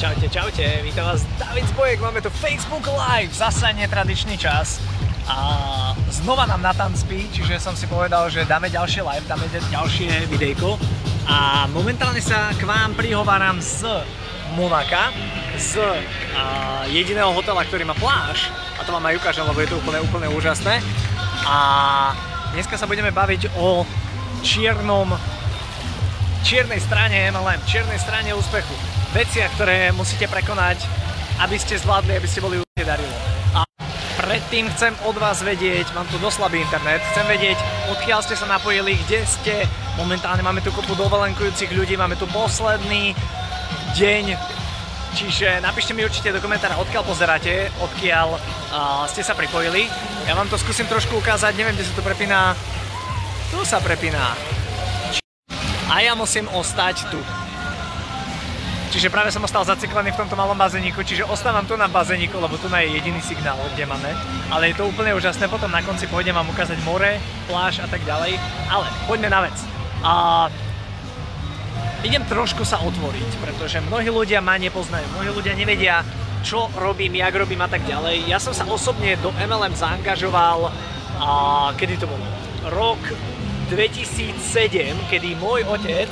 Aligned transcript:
Čaute, 0.00 0.32
čaute, 0.32 0.64
vítam 0.80 1.04
vás. 1.12 1.28
David 1.36 1.68
Spojek, 1.68 2.00
máme 2.00 2.24
tu 2.24 2.32
Facebook 2.32 2.88
Live, 2.88 3.36
zase 3.36 3.68
netradičný 3.76 4.40
čas. 4.40 4.80
A 5.28 5.36
znova 6.08 6.48
nám 6.48 6.64
na 6.64 6.72
tanspí, 6.72 7.28
čiže 7.28 7.60
som 7.60 7.76
si 7.76 7.84
povedal, 7.84 8.32
že 8.32 8.48
dáme 8.48 8.72
ďalšie 8.72 9.04
live, 9.04 9.28
dáme 9.28 9.44
ďalšie 9.52 10.24
videjko. 10.32 10.80
A 11.28 11.68
momentálne 11.68 12.24
sa 12.24 12.48
k 12.56 12.64
vám 12.64 12.96
prihováram 12.96 13.60
z 13.60 13.92
Monaka, 14.56 15.12
z 15.60 15.84
a, 16.32 16.88
jediného 16.88 17.28
hotela, 17.36 17.60
ktorý 17.68 17.84
má 17.84 17.92
pláž. 17.92 18.48
A 18.80 18.88
to 18.88 18.96
vám 18.96 19.04
aj 19.04 19.20
ukážem, 19.20 19.44
lebo 19.44 19.60
je 19.60 19.68
to 19.68 19.76
úplne, 19.84 20.00
úplne 20.00 20.32
úžasné. 20.32 20.80
A 21.44 21.56
dneska 22.56 22.80
sa 22.80 22.88
budeme 22.88 23.12
baviť 23.12 23.52
o 23.60 23.84
čiernom 24.40 25.12
čiernej 26.42 26.80
strane 26.80 27.30
MLM, 27.30 27.60
čiernej 27.68 27.98
strane 28.00 28.32
úspechu 28.32 28.72
veciach, 29.12 29.50
ktoré 29.58 29.90
musíte 29.92 30.30
prekonať, 30.30 30.82
aby 31.42 31.56
ste 31.58 31.76
zvládli, 31.76 32.16
aby 32.16 32.28
ste 32.28 32.40
boli 32.44 32.56
úplne 32.60 32.86
darilo. 32.86 33.14
A 33.56 33.66
predtým 34.20 34.68
chcem 34.76 34.94
od 35.04 35.16
vás 35.18 35.42
vedieť, 35.42 35.90
mám 35.92 36.06
tu 36.08 36.16
dosť 36.22 36.36
slabý 36.40 36.62
internet, 36.62 37.02
chcem 37.12 37.26
vedieť, 37.26 37.58
odkiaľ 37.90 38.20
ste 38.22 38.36
sa 38.38 38.46
napojili, 38.46 38.96
kde 39.06 39.26
ste. 39.26 39.54
Momentálne 39.98 40.40
máme 40.40 40.62
tu 40.62 40.70
kopu 40.70 40.96
dovelenkujúcich 40.96 41.72
ľudí, 41.74 41.98
máme 41.98 42.16
tu 42.16 42.24
posledný 42.30 43.12
deň 43.98 44.58
Čiže 45.10 45.58
napíšte 45.58 45.90
mi 45.90 46.06
určite 46.06 46.30
do 46.30 46.38
komentára, 46.38 46.78
odkiaľ 46.78 47.02
pozeráte, 47.02 47.66
odkiaľ 47.82 48.38
uh, 48.38 48.40
ste 49.10 49.26
sa 49.26 49.34
pripojili. 49.34 49.90
Ja 50.30 50.38
vám 50.38 50.46
to 50.46 50.54
skúsim 50.54 50.86
trošku 50.86 51.18
ukázať, 51.18 51.58
neviem, 51.58 51.74
kde 51.74 51.90
sa 51.90 51.98
to 51.98 52.06
prepína. 52.06 52.54
Tu 53.50 53.58
sa 53.66 53.82
prepína. 53.82 54.38
A 55.90 56.06
ja 56.06 56.14
musím 56.14 56.46
ostať 56.46 57.10
tu. 57.10 57.18
Čiže 58.90 59.10
práve 59.10 59.30
som 59.30 59.42
ostal 59.42 59.62
zaciklený 59.62 60.14
v 60.14 60.22
tomto 60.22 60.34
malom 60.34 60.58
bazéniku, 60.58 61.02
čiže 61.02 61.26
ostávam 61.26 61.66
tu 61.66 61.78
na 61.78 61.86
bazéniku, 61.86 62.38
lebo 62.42 62.58
tu 62.58 62.66
je 62.66 62.94
jediný 62.94 63.22
signál, 63.22 63.58
kde 63.74 63.86
máme. 63.86 64.10
Ale 64.50 64.70
je 64.70 64.78
to 64.78 64.86
úplne 64.86 65.14
úžasné, 65.14 65.46
potom 65.46 65.70
na 65.70 65.82
konci 65.82 66.10
pôjdem 66.10 66.34
vám 66.34 66.46
ukázať 66.50 66.78
more, 66.82 67.18
pláž 67.46 67.82
a 67.82 67.90
tak 67.90 68.02
ďalej. 68.02 68.38
Ale 68.70 68.86
poďme 69.06 69.30
na 69.30 69.40
vec. 69.46 69.54
A 70.02 70.12
idem 72.02 72.22
trošku 72.26 72.66
sa 72.66 72.82
otvoriť, 72.82 73.30
pretože 73.42 73.82
mnohí 73.82 74.10
ľudia 74.10 74.42
ma 74.42 74.58
nepoznajú, 74.58 75.06
mnohí 75.14 75.30
ľudia 75.34 75.54
nevedia, 75.54 76.02
čo 76.42 76.66
robím, 76.74 77.18
jak 77.18 77.34
robím 77.34 77.62
a 77.62 77.70
tak 77.70 77.86
ďalej. 77.86 78.26
Ja 78.30 78.42
som 78.42 78.50
sa 78.50 78.66
osobne 78.66 79.18
do 79.22 79.30
MLM 79.38 79.74
zaangažoval, 79.74 80.70
a 81.20 81.30
kedy 81.78 81.94
to 81.98 82.10
bolo? 82.10 82.26
Rok 82.74 83.02
2007, 83.70 84.98
kedy 85.06 85.38
môj 85.38 85.62
otec 85.70 86.10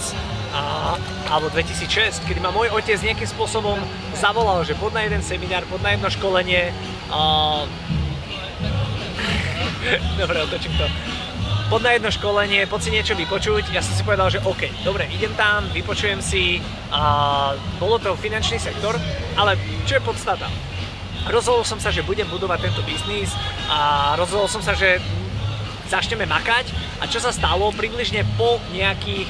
a, 0.55 0.95
alebo 1.27 1.51
2006, 1.51 2.23
kedy 2.25 2.39
ma 2.39 2.55
môj 2.55 2.71
otec 2.71 2.97
nejakým 3.03 3.27
spôsobom 3.27 3.77
zavolal, 4.15 4.63
že 4.63 4.79
pod 4.79 4.95
na 4.95 5.03
jeden 5.03 5.21
seminár, 5.21 5.67
pod 5.67 5.83
na 5.83 5.99
jedno 5.99 6.07
školenie. 6.07 6.71
A... 7.11 7.19
dobre, 10.21 10.37
otočím 10.47 10.73
to. 10.79 10.87
Pod 11.69 11.85
na 11.85 11.93
jedno 11.99 12.09
školenie, 12.09 12.65
poď 12.65 12.81
si 12.81 12.91
niečo 12.95 13.15
vypočuť. 13.19 13.75
Ja 13.75 13.85
som 13.85 13.93
si 13.93 14.01
povedal, 14.01 14.33
že 14.33 14.41
OK, 14.41 14.73
dobre, 14.87 15.05
idem 15.13 15.35
tam, 15.37 15.69
vypočujem 15.75 16.23
si. 16.25 16.65
A 16.89 17.53
bolo 17.77 18.01
to 18.01 18.17
finančný 18.17 18.57
sektor, 18.57 18.97
ale 19.37 19.59
čo 19.85 20.01
je 20.01 20.07
podstata? 20.07 20.49
Rozhodol 21.29 21.67
som 21.69 21.77
sa, 21.77 21.93
že 21.93 22.07
budem 22.07 22.25
budovať 22.31 22.73
tento 22.73 22.81
biznis 22.89 23.37
a 23.69 24.15
rozhodol 24.17 24.49
som 24.49 24.65
sa, 24.65 24.73
že 24.73 24.97
začneme 25.89 26.29
makať. 26.29 26.71
A 27.01 27.09
čo 27.09 27.19
sa 27.19 27.33
stalo? 27.33 27.73
Približne 27.73 28.23
po 28.37 28.61
nejakých 28.71 29.29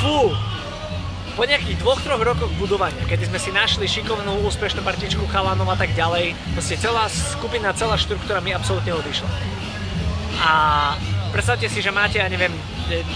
fú, 0.00 0.32
po 1.36 1.42
nejakých 1.44 1.76
dvoch, 1.80 2.00
troch 2.00 2.20
rokoch 2.20 2.52
budovania, 2.56 3.04
kedy 3.04 3.28
sme 3.28 3.38
si 3.38 3.52
našli 3.52 3.86
šikovnú, 3.86 4.44
úspešnú 4.48 4.80
partičku 4.80 5.24
chalanov 5.28 5.68
a 5.72 5.76
tak 5.76 5.92
ďalej, 5.92 6.32
proste 6.56 6.80
celá 6.80 7.06
skupina, 7.08 7.76
celá 7.76 8.00
štruktúra 8.00 8.40
mi 8.40 8.56
absolútne 8.56 8.96
odišla. 8.96 9.30
A 10.40 10.52
predstavte 11.32 11.68
si, 11.68 11.84
že 11.84 11.92
máte, 11.92 12.18
ja 12.18 12.28
neviem, 12.28 12.52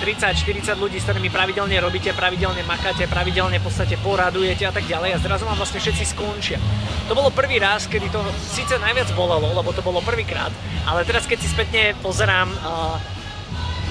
30-40 0.01 0.79
ľudí, 0.79 1.03
s 1.03 1.07
ktorými 1.11 1.29
pravidelne 1.29 1.75
robíte, 1.83 2.15
pravidelne 2.15 2.63
makáte, 2.65 3.11
pravidelne 3.11 3.59
v 3.59 3.65
podstate 3.67 3.99
poradujete 3.99 4.65
a 4.65 4.73
tak 4.73 4.87
ďalej 4.87 5.19
a 5.19 5.19
zrazu 5.19 5.45
vám 5.45 5.59
vlastne 5.59 5.83
všetci 5.83 6.05
skončia. 6.15 6.59
To 7.11 7.19
bolo 7.19 7.35
prvý 7.35 7.59
raz, 7.59 7.91
kedy 7.91 8.09
to 8.15 8.23
síce 8.39 8.73
najviac 8.79 9.11
bolelo, 9.19 9.51
lebo 9.51 9.75
to 9.75 9.83
bolo 9.83 9.99
prvýkrát, 10.01 10.55
ale 10.87 11.03
teraz 11.03 11.27
keď 11.27 11.39
si 11.43 11.49
spätne 11.51 11.99
pozerám 12.01 12.49
uh, 12.63 12.97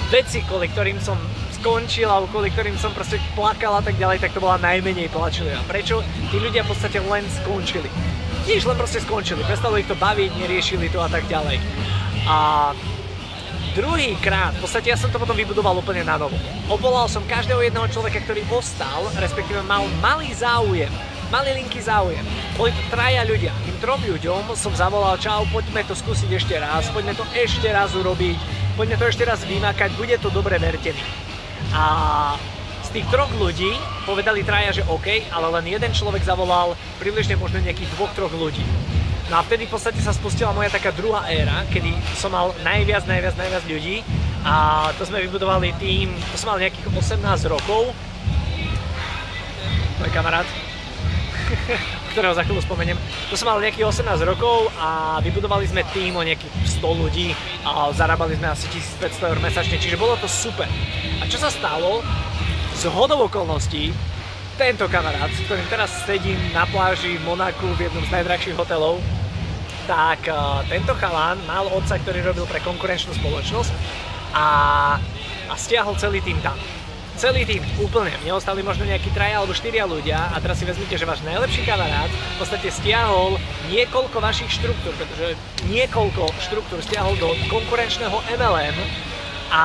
veci, 0.08 0.40
kvôli 0.44 0.72
ktorým 0.72 0.98
som 0.98 1.20
skončil 1.60 2.08
alebo 2.08 2.28
kvôli 2.28 2.52
ktorým 2.52 2.76
som 2.76 2.92
proste 2.92 3.16
plakal 3.32 3.80
a 3.80 3.82
tak 3.82 3.96
ďalej, 3.96 4.20
tak 4.20 4.36
to 4.36 4.44
bola 4.44 4.60
najmenej 4.60 5.08
plačlivé. 5.08 5.56
A 5.56 5.64
prečo? 5.64 6.04
Tí 6.28 6.36
ľudia 6.36 6.60
v 6.60 6.76
podstate 6.76 7.00
len 7.00 7.24
skončili. 7.40 7.88
Tiež 8.44 8.68
len 8.68 8.76
proste 8.76 9.00
skončili, 9.00 9.40
prestalo 9.48 9.80
ich 9.80 9.88
to 9.88 9.96
baviť, 9.96 10.36
neriešili 10.36 10.92
to 10.92 11.00
a 11.00 11.08
tak 11.08 11.24
ďalej. 11.24 11.56
A 12.28 12.70
druhý 13.74 14.14
krát, 14.22 14.54
v 14.54 14.62
podstate 14.62 14.94
ja 14.94 14.96
som 14.96 15.10
to 15.10 15.18
potom 15.18 15.34
vybudoval 15.34 15.74
úplne 15.82 16.06
na 16.06 16.14
novo. 16.14 16.38
Obvolal 16.70 17.10
som 17.10 17.26
každého 17.26 17.58
jedného 17.58 17.90
človeka, 17.90 18.22
ktorý 18.22 18.46
ostal, 18.54 19.10
respektíve 19.18 19.60
mal 19.66 19.82
malý 19.98 20.30
záujem, 20.30 20.88
malý 21.28 21.58
linky 21.58 21.82
záujem. 21.82 22.22
Boli 22.54 22.70
to 22.70 22.82
traja 22.94 23.26
ľudia. 23.26 23.50
Tým 23.66 23.76
trom 23.82 23.98
ľuďom 23.98 24.54
som 24.54 24.70
zavolal, 24.78 25.18
čau, 25.18 25.42
poďme 25.50 25.82
to 25.82 25.98
skúsiť 25.98 26.30
ešte 26.30 26.54
raz, 26.54 26.86
poďme 26.94 27.18
to 27.18 27.26
ešte 27.34 27.66
raz 27.66 27.90
urobiť, 27.98 28.38
poďme 28.78 28.96
to 28.96 29.10
ešte 29.10 29.26
raz 29.26 29.42
vymakať, 29.42 29.90
bude 29.98 30.14
to 30.22 30.30
dobre, 30.30 30.54
verte 30.62 30.94
mi. 30.94 31.04
A 31.74 31.84
z 32.86 33.02
tých 33.02 33.06
troch 33.10 33.30
ľudí 33.34 33.74
povedali 34.06 34.46
traja, 34.46 34.70
že 34.70 34.86
OK, 34.86 35.26
ale 35.34 35.50
len 35.58 35.74
jeden 35.74 35.90
človek 35.90 36.22
zavolal 36.22 36.78
približne 37.02 37.34
možno 37.34 37.58
nejakých 37.58 37.90
dvoch, 37.98 38.14
troch 38.14 38.30
ľudí. 38.30 38.62
No 39.34 39.42
a 39.42 39.50
vtedy 39.50 39.66
v 39.66 39.74
podstate 39.74 39.98
sa 39.98 40.14
spustila 40.14 40.54
moja 40.54 40.70
taká 40.70 40.94
druhá 40.94 41.26
éra, 41.26 41.66
kedy 41.66 41.90
som 42.14 42.30
mal 42.30 42.54
najviac, 42.62 43.02
najviac, 43.02 43.34
najviac 43.34 43.66
ľudí 43.66 44.06
a 44.46 44.86
to 44.94 45.02
sme 45.02 45.26
vybudovali 45.26 45.74
tým, 45.74 46.06
to 46.30 46.38
som 46.38 46.54
mal 46.54 46.58
nejakých 46.62 46.86
18 47.18 47.18
rokov. 47.50 47.90
Môj 49.98 50.10
kamarát, 50.14 50.46
ktorého 52.14 52.30
za 52.30 52.46
chvíľu 52.46 52.62
spomeniem. 52.62 52.94
To 53.26 53.34
som 53.34 53.50
mal 53.50 53.58
nejakých 53.58 54.06
18 54.06 54.06
rokov 54.22 54.70
a 54.78 55.18
vybudovali 55.18 55.66
sme 55.66 55.82
tým 55.90 56.14
o 56.14 56.22
nejakých 56.22 56.78
100 56.78 57.02
ľudí 57.02 57.34
a 57.66 57.90
zarábali 57.90 58.38
sme 58.38 58.54
asi 58.54 58.70
1500 58.70 59.34
eur 59.34 59.38
mesačne, 59.42 59.82
čiže 59.82 59.98
bolo 59.98 60.14
to 60.22 60.30
super. 60.30 60.70
A 61.18 61.26
čo 61.26 61.42
sa 61.42 61.50
stalo? 61.50 62.06
Z 62.78 62.86
hodov 62.86 63.26
okolností 63.26 63.90
tento 64.54 64.86
kamarát, 64.86 65.26
s 65.34 65.42
ktorým 65.50 65.66
teraz 65.66 65.90
sedím 66.06 66.38
na 66.54 66.62
pláži 66.70 67.18
v 67.18 67.26
Monaku 67.26 67.74
v 67.74 67.90
jednom 67.90 68.06
z 68.06 68.14
najdrahších 68.14 68.54
hotelov, 68.54 69.02
tak 69.84 70.26
uh, 70.28 70.64
tento 70.66 70.96
chalán 70.96 71.40
mal 71.44 71.68
otca, 71.68 72.00
ktorý 72.00 72.24
robil 72.24 72.44
pre 72.48 72.60
konkurenčnú 72.64 73.12
spoločnosť 73.16 73.72
a, 74.32 74.48
a 75.48 75.54
stiahol 75.54 75.94
celý 76.00 76.24
tým 76.24 76.40
tam 76.40 76.56
celý 77.14 77.46
tým 77.46 77.62
úplne. 77.78 78.10
Mne 78.26 78.34
ostali 78.34 78.60
možno 78.66 78.82
nejakí 78.82 79.10
traja 79.14 79.38
alebo 79.38 79.54
štyria 79.54 79.86
ľudia 79.86 80.34
a 80.34 80.36
teraz 80.42 80.58
si 80.58 80.66
vezmite, 80.66 80.98
že 80.98 81.06
váš 81.06 81.22
najlepší 81.22 81.62
kamarát 81.62 82.10
v 82.10 82.36
podstate 82.42 82.74
stiahol 82.74 83.38
niekoľko 83.70 84.18
vašich 84.18 84.50
štruktúr, 84.50 84.90
pretože 84.98 85.38
niekoľko 85.70 86.26
štruktúr 86.42 86.82
stiahol 86.82 87.14
do 87.22 87.30
konkurenčného 87.46 88.18
MLM 88.34 88.76
a 89.54 89.64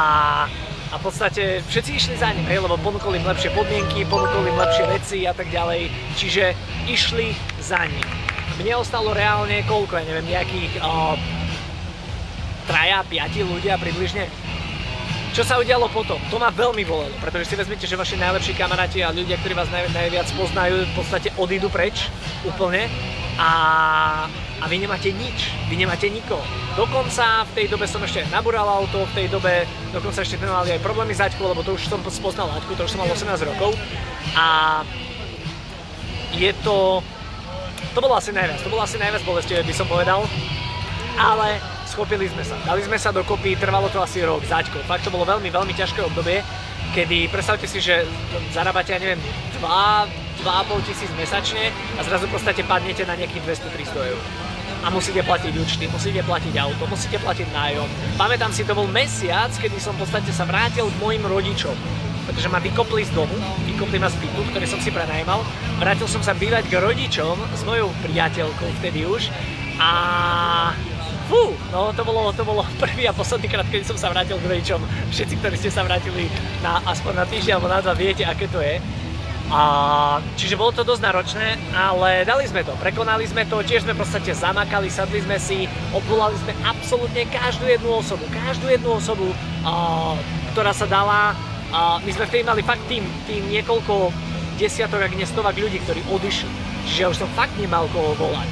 a 0.90 0.97
v 0.97 1.06
podstate 1.06 1.62
všetci 1.69 1.91
išli 2.02 2.16
za 2.18 2.34
ním, 2.34 2.50
hej, 2.50 2.66
lebo 2.66 2.74
ponúkol 2.81 3.13
im 3.13 3.22
lepšie 3.22 3.53
podmienky, 3.53 4.09
ponúkol 4.09 4.41
im 4.50 4.58
lepšie 4.58 4.90
veci 4.90 5.18
a 5.29 5.38
tak 5.38 5.46
ďalej, 5.53 5.85
čiže 6.18 6.58
išli 6.90 7.38
za 7.62 7.85
ním. 7.85 8.19
Mne 8.59 8.75
ostalo 8.75 9.16
reálne 9.16 9.64
koľko, 9.64 9.96
ja 9.97 10.03
neviem, 10.03 10.36
nejakých 10.36 10.84
uh, 10.84 11.16
traja, 12.68 13.02
piati 13.08 13.40
ľudia 13.42 13.80
približne, 13.80 14.28
čo 15.30 15.46
sa 15.46 15.62
udialo 15.62 15.86
potom? 15.94 16.18
To 16.34 16.42
ma 16.42 16.50
veľmi 16.50 16.81
bolelo, 16.84 17.14
pretože 17.22 17.53
si 17.53 17.56
vezmite, 17.56 17.86
že 17.86 17.94
vaši 17.94 18.18
najlepší 18.18 18.58
kamaráti 18.58 19.06
a 19.06 19.14
ľudia, 19.14 19.38
ktorí 19.38 19.53
vás 19.53 19.70
naj, 19.70 19.94
najviac 19.94 20.28
poznajú, 20.34 20.84
v 20.84 20.94
podstate 20.97 21.29
odídu 21.38 21.70
preč 21.70 22.09
úplne 22.44 22.90
a, 23.38 23.52
a 24.59 24.66
vy 24.66 24.82
nemáte 24.82 25.14
nič, 25.14 25.53
vy 25.70 25.79
nemáte 25.79 26.09
nikoho. 26.09 26.41
Dokonca 26.73 27.46
v 27.46 27.52
tej 27.55 27.66
dobe 27.70 27.85
som 27.85 28.02
ešte 28.02 28.26
nabúral 28.34 28.66
auto, 28.66 29.05
v 29.05 29.16
tej 29.16 29.28
dobe 29.29 29.70
dokonca 29.94 30.26
ešte 30.26 30.41
mali 30.41 30.76
aj 30.76 30.82
problémy 30.82 31.14
s 31.14 31.22
Aťkou, 31.22 31.46
lebo 31.46 31.62
to 31.62 31.78
už 31.78 31.88
som 31.88 32.02
spoznal 32.09 32.50
Aťku, 32.58 32.73
to 32.73 32.90
už 32.90 32.97
som 32.97 33.05
mal 33.05 33.09
18 33.14 33.29
rokov 33.53 33.78
a 34.34 34.82
je 36.34 36.52
to, 36.66 37.05
to 37.93 37.99
bolo 37.99 38.16
asi 38.16 38.31
najviac, 38.31 38.59
to 38.61 38.70
bolo 38.72 38.84
asi 38.84 38.97
najviac 39.02 39.23
bolestivé 39.26 39.61
by 39.66 39.73
som 39.73 39.87
povedal, 39.90 40.23
ale 41.20 41.59
schopili 41.90 42.29
sme 42.29 42.46
sa. 42.46 42.55
Dali 42.64 42.85
sme 42.85 42.96
sa 42.96 43.09
dokopy, 43.11 43.58
trvalo 43.59 43.90
to 43.91 43.99
asi 43.99 44.23
rok, 44.23 44.46
zaďko. 44.46 44.85
Fakt 44.85 45.03
to 45.03 45.11
bolo 45.11 45.26
veľmi, 45.26 45.49
veľmi 45.52 45.73
ťažké 45.76 45.99
obdobie, 46.05 46.46
kedy 46.93 47.28
predstavte 47.28 47.66
si, 47.66 47.81
že 47.81 48.08
zarábate, 48.53 48.96
ja 48.96 48.99
neviem, 49.02 49.20
2, 49.59 49.67
2,5 50.46 50.87
tisíc 50.87 51.11
mesačne 51.20 51.73
a 51.97 52.02
zrazu 52.08 52.29
v 52.29 52.40
podstate 52.40 52.61
padnete 52.64 53.03
na 53.03 53.20
nejakých 53.20 53.43
200-300 53.67 54.11
eur. 54.16 54.22
A 54.79 54.87
musíte 54.87 55.20
platiť 55.28 55.53
účty, 55.59 55.91
musíte 55.91 56.23
platiť 56.23 56.55
auto, 56.55 56.87
musíte 56.87 57.20
platiť 57.20 57.52
nájom. 57.52 57.84
Pamätám 58.16 58.55
si, 58.55 58.64
to 58.64 58.72
bol 58.72 58.87
mesiac, 58.87 59.52
kedy 59.52 59.76
som 59.76 59.91
v 59.99 60.08
podstate 60.08 60.31
sa 60.31 60.47
vrátil 60.47 60.87
k 60.87 60.99
mojim 61.03 61.28
rodičom. 61.28 61.76
Pretože 62.29 62.46
ma 62.46 62.61
vykopli 62.61 63.02
z 63.02 63.11
domu, 63.17 63.34
vykopli 63.66 63.97
ma 63.97 64.05
z 64.05 64.22
bytu, 64.22 64.53
ktorý 64.53 64.70
som 64.70 64.78
si 64.78 64.93
prenajímal. 64.93 65.41
Vrátil 65.81 66.05
som 66.05 66.22
sa 66.22 66.37
bývať 66.37 66.70
k 66.70 66.78
rodičom 66.78 67.34
s 67.58 67.66
mojou 67.66 67.90
priateľkou 68.05 68.70
vtedy 68.78 69.09
už 69.09 69.34
a 69.81 69.91
Fú, 71.29 71.53
no 71.70 71.93
to 71.93 72.02
bolo, 72.02 72.34
to 72.34 72.41
bolo 72.41 72.66
prvý 72.81 73.05
a 73.05 73.14
posledný 73.14 73.53
krát, 73.53 73.70
keď 73.70 73.85
som 73.85 73.97
sa 74.02 74.09
vrátil 74.09 74.41
k 74.41 74.49
rodičom. 74.49 74.81
Všetci, 75.14 75.37
ktorí 75.37 75.55
ste 75.61 75.70
sa 75.70 75.85
vrátili 75.85 76.26
na, 76.66 76.81
aspoň 76.90 77.22
na 77.22 77.26
týždeň 77.29 77.53
alebo 77.53 77.70
na 77.70 77.85
dva, 77.85 77.93
viete, 77.93 78.26
aké 78.26 78.49
to 78.49 78.58
je. 78.58 78.81
A, 79.53 79.61
čiže 80.37 80.58
bolo 80.58 80.73
to 80.73 80.81
dosť 80.81 81.05
náročné, 81.05 81.58
ale 81.73 82.26
dali 82.26 82.49
sme 82.49 82.66
to, 82.66 82.73
prekonali 82.81 83.29
sme 83.29 83.46
to, 83.46 83.61
tiež 83.61 83.85
sme 83.85 83.97
podstate 83.97 84.34
zamakali, 84.34 84.90
sadli 84.90 85.22
sme 85.22 85.37
si, 85.37 85.70
obvolali 85.93 86.34
sme 86.37 86.53
absolútne 86.66 87.26
každú 87.29 87.66
jednu 87.66 88.02
osobu, 88.02 88.26
každú 88.29 88.66
jednu 88.70 88.97
osobu, 88.97 89.29
a, 89.61 90.17
ktorá 90.53 90.73
sa 90.73 90.90
dala. 90.90 91.37
A 91.69 92.01
my 92.01 92.11
sme 92.13 92.25
vtedy 92.25 92.43
mali 92.45 92.66
fakt 92.66 92.81
tým, 92.89 93.05
tým 93.29 93.45
niekoľko 93.49 94.09
desiatok, 94.57 95.05
ak 95.05 95.13
nestovak 95.13 95.55
ľudí, 95.55 95.77
ktorí 95.85 96.01
odišli. 96.09 96.49
Čiže 96.89 96.99
ja 96.99 97.07
už 97.13 97.21
som 97.21 97.29
fakt 97.37 97.53
nemal 97.61 97.85
koho 97.93 98.17
volať. 98.17 98.51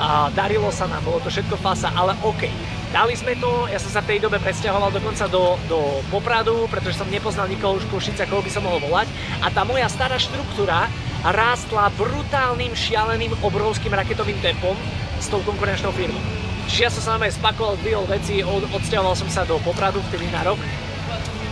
A 0.00 0.32
darilo 0.32 0.72
sa 0.72 0.88
nám, 0.88 1.04
bolo 1.04 1.20
to 1.20 1.28
všetko 1.32 1.60
fasa, 1.60 1.92
ale 1.92 2.16
OK. 2.24 2.48
Dali 2.90 3.14
sme 3.14 3.38
to, 3.38 3.70
ja 3.70 3.78
som 3.78 3.92
sa 3.92 4.00
v 4.02 4.16
tej 4.16 4.18
dobe 4.26 4.42
presťahoval 4.42 4.90
dokonca 4.90 5.30
do, 5.30 5.54
do 5.70 6.02
Popradu, 6.10 6.66
pretože 6.66 6.98
som 6.98 7.06
nepoznal 7.06 7.46
nikoho 7.46 7.78
už 7.78 7.86
v 7.86 7.92
Košice, 7.96 8.26
koho 8.26 8.42
by 8.42 8.50
som 8.50 8.66
mohol 8.66 8.82
volať. 8.82 9.06
A 9.44 9.52
tá 9.52 9.62
moja 9.62 9.86
stará 9.86 10.18
štruktúra 10.18 10.90
rástla 11.22 11.92
brutálnym, 11.94 12.74
šialeným, 12.74 13.36
obrovským 13.44 13.94
raketovým 13.94 14.40
tempom 14.42 14.74
s 15.22 15.30
tou 15.30 15.38
konkurenčnou 15.44 15.94
firmou. 15.94 16.18
Čiže 16.66 16.82
ja 16.82 16.90
som 16.90 17.02
sa 17.02 17.20
na 17.20 17.30
spakoval, 17.30 17.78
dvihol 17.78 18.10
veci, 18.10 18.42
od, 18.42 18.66
odsťahoval 18.74 19.14
som 19.14 19.28
sa 19.30 19.46
do 19.46 19.60
Popradu 19.62 20.02
vtedy 20.10 20.26
na 20.32 20.42
rok 20.42 20.58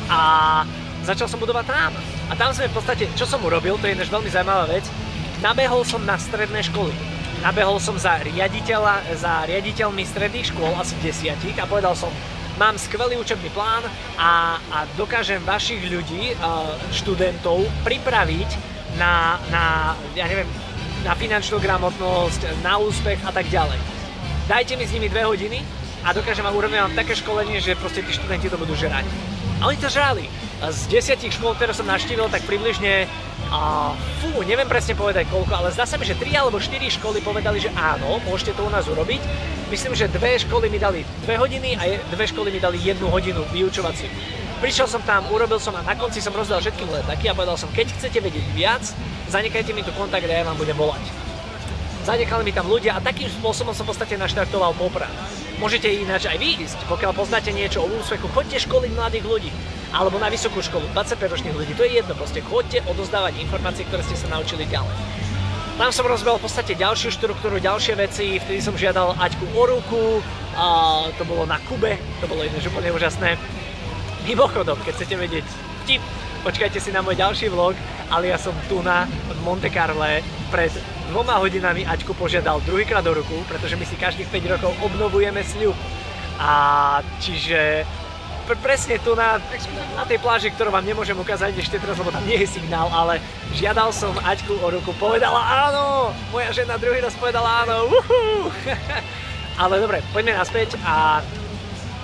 a 0.08 0.20
začal 1.08 1.24
som 1.24 1.40
budovať 1.40 1.64
tam. 1.64 1.96
A 2.28 2.36
tam 2.36 2.52
sme 2.52 2.68
v 2.68 2.76
podstate, 2.76 3.08
čo 3.16 3.24
som 3.24 3.40
urobil, 3.40 3.80
to 3.80 3.88
je 3.88 3.96
než 3.96 4.12
veľmi 4.12 4.28
zaujímavá 4.28 4.68
vec, 4.68 4.84
nabehol 5.40 5.80
som 5.88 6.04
na 6.04 6.20
stredné 6.20 6.60
školy 6.68 6.92
nabehol 7.42 7.78
som 7.78 7.94
za, 7.94 8.18
riaditeľa, 8.22 9.14
za 9.18 9.46
riaditeľmi 9.46 10.02
stredných 10.02 10.50
škôl, 10.50 10.74
asi 10.74 10.98
desiatich, 11.02 11.54
a 11.58 11.70
povedal 11.70 11.94
som, 11.94 12.10
mám 12.58 12.74
skvelý 12.74 13.14
učebný 13.22 13.50
plán 13.54 13.86
a, 14.18 14.58
a 14.58 14.78
dokážem 14.98 15.38
vašich 15.46 15.78
ľudí, 15.86 16.34
študentov, 16.90 17.62
pripraviť 17.86 18.50
na, 18.98 19.38
na, 19.54 19.94
ja 20.18 20.26
neviem, 20.26 20.50
na 21.06 21.14
finančnú 21.14 21.62
gramotnosť, 21.62 22.58
na 22.66 22.82
úspech 22.82 23.22
a 23.22 23.30
tak 23.30 23.46
ďalej. 23.46 23.78
Dajte 24.50 24.74
mi 24.74 24.84
s 24.88 24.94
nimi 24.96 25.06
dve 25.06 25.22
hodiny 25.22 25.62
a 26.02 26.10
dokážem 26.10 26.42
vám 26.42 26.58
urobiť 26.58 26.78
vám 26.82 26.98
také 26.98 27.14
školenie, 27.14 27.62
že 27.62 27.78
proste 27.78 28.02
tí 28.02 28.10
študenti 28.10 28.50
to 28.50 28.58
budú 28.58 28.74
žerať. 28.74 29.06
A 29.58 29.66
oni 29.66 29.78
to 29.78 29.90
žrali. 29.90 30.30
Z 30.62 30.86
desiatich 30.90 31.34
škôl, 31.34 31.54
ktoré 31.58 31.74
som 31.74 31.86
naštívil, 31.86 32.30
tak 32.30 32.46
približne 32.46 33.10
a 33.48 33.94
fú, 34.20 34.44
neviem 34.44 34.68
presne 34.68 34.92
povedať 34.92 35.24
koľko, 35.32 35.54
ale 35.54 35.72
zdá 35.72 35.88
sa 35.88 35.96
mi, 35.96 36.04
že 36.04 36.18
3 36.18 36.36
alebo 36.36 36.60
4 36.60 36.78
školy 37.00 37.24
povedali, 37.24 37.62
že 37.62 37.72
áno, 37.72 38.20
môžete 38.28 38.52
to 38.52 38.66
u 38.66 38.70
nás 38.70 38.84
urobiť. 38.84 39.22
Myslím, 39.72 39.96
že 39.96 40.10
dve 40.10 40.36
školy 40.36 40.68
mi 40.68 40.76
dali 40.76 41.00
2 41.24 41.32
hodiny 41.38 41.78
a 41.80 41.96
dve 42.12 42.24
školy 42.28 42.52
mi 42.52 42.60
dali 42.60 42.76
1 42.76 43.00
hodinu 43.08 43.42
vyučovaciu. 43.48 44.10
Prišiel 44.58 44.90
som 44.90 45.02
tam, 45.06 45.22
urobil 45.30 45.62
som 45.62 45.72
a 45.78 45.86
na 45.86 45.94
konci 45.94 46.18
som 46.18 46.34
rozdal 46.34 46.58
všetkým 46.58 46.90
letáky 46.90 47.30
a 47.30 47.34
povedal 47.34 47.54
som, 47.54 47.70
keď 47.70 47.94
chcete 47.94 48.18
vedieť 48.18 48.46
viac, 48.58 48.82
zanechajte 49.30 49.70
mi 49.70 49.86
tu 49.86 49.94
kontakt 49.94 50.26
a 50.26 50.34
ja 50.34 50.42
vám 50.42 50.58
budem 50.58 50.74
volať. 50.74 51.27
Zanechali 52.08 52.40
mi 52.40 52.56
tam 52.56 52.72
ľudia 52.72 52.96
a 52.96 53.04
takým 53.04 53.28
spôsobom 53.28 53.76
som 53.76 53.84
v 53.84 53.92
podstate 53.92 54.16
naštartoval 54.16 54.72
Poprad. 54.80 55.12
Môžete 55.60 55.92
ináč 55.92 56.24
aj 56.24 56.40
vy 56.40 56.64
ísť, 56.64 56.88
pokiaľ 56.88 57.12
poznáte 57.12 57.52
niečo 57.52 57.84
o 57.84 57.90
úspechu, 58.00 58.24
choďte 58.32 58.64
školiť 58.64 58.96
mladých 58.96 59.28
ľudí 59.28 59.52
alebo 59.92 60.16
na 60.16 60.32
vysokú 60.32 60.64
školu, 60.64 60.88
25 60.96 61.28
ročných 61.28 61.52
ľudí, 61.52 61.76
to 61.76 61.84
je 61.84 62.00
jedno, 62.00 62.16
proste 62.16 62.40
chodte 62.40 62.80
odozdávať 62.88 63.44
informácie, 63.44 63.84
ktoré 63.84 64.00
ste 64.08 64.16
sa 64.16 64.24
naučili 64.32 64.64
ďalej. 64.64 64.88
Tam 65.76 65.92
som 65.92 66.08
rozbehol 66.08 66.40
v 66.40 66.48
podstate 66.48 66.80
ďalšiu 66.80 67.12
štruktúru, 67.12 67.60
ďalšie 67.60 67.92
veci, 68.00 68.40
vtedy 68.40 68.64
som 68.64 68.72
žiadal 68.72 69.12
Aťku 69.20 69.44
o 69.52 69.64
ruku, 69.68 70.24
a 70.56 70.66
to 71.12 71.28
bolo 71.28 71.44
na 71.44 71.60
Kube, 71.68 72.00
to 72.20 72.26
bolo 72.28 72.40
jedno 72.40 72.56
úplne 72.56 72.88
úžasné. 72.88 73.36
Mimochodom, 74.24 74.80
keď 74.80 74.92
chcete 74.96 75.12
vedieť 75.12 75.44
vtip, 75.84 76.00
počkajte 76.40 76.80
si 76.80 76.88
na 76.88 77.04
môj 77.04 77.20
ďalší 77.20 77.52
vlog, 77.52 77.76
ale 78.08 78.32
ja 78.32 78.38
som 78.40 78.56
tu 78.68 78.80
na 78.80 79.04
Monte 79.44 79.68
Carle 79.68 80.24
pred 80.48 80.72
dvoma 81.08 81.40
hodinami 81.40 81.88
Aťku 81.88 82.12
požiadal 82.12 82.60
druhýkrát 82.64 83.04
o 83.04 83.12
ruku, 83.16 83.36
pretože 83.48 83.76
my 83.76 83.84
si 83.88 83.96
každých 83.96 84.28
5 84.28 84.54
rokov 84.58 84.72
obnovujeme 84.84 85.40
sľub. 85.40 85.76
A 86.38 86.52
čiže 87.20 87.84
pr- 88.48 88.60
presne 88.60 89.00
tu 89.00 89.12
na, 89.12 89.40
na 89.96 90.04
tej 90.08 90.20
pláži, 90.20 90.48
ktorú 90.52 90.72
vám 90.72 90.84
nemôžem 90.84 91.16
ukázať 91.16 91.56
ešte 91.60 91.76
teraz, 91.76 92.00
lebo 92.00 92.12
tam 92.12 92.24
nie 92.24 92.40
je 92.40 92.48
signál, 92.48 92.88
ale 92.92 93.20
žiadal 93.52 93.92
som 93.92 94.16
Aťku 94.24 94.56
o 94.60 94.68
ruku, 94.72 94.92
povedala 94.96 95.68
áno, 95.68 96.12
moja 96.32 96.52
žena 96.52 96.80
druhý 96.80 97.00
raz 97.04 97.16
povedala 97.16 97.68
áno, 97.68 97.88
ale 99.62 99.74
dobre, 99.80 100.00
poďme 100.12 100.36
naspäť 100.36 100.80
a 100.84 101.20